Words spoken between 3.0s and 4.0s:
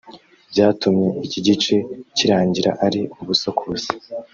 ubusa ku busa